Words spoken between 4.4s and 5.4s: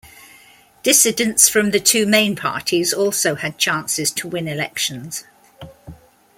elections.